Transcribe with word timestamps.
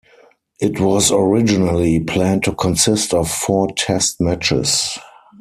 It 0.59 0.79
was 0.79 1.11
originally 1.11 1.99
planned 1.99 2.43
to 2.45 2.55
consist 2.55 3.13
of 3.13 3.29
four 3.29 3.67
Test 3.75 4.19
matches. 4.19 4.97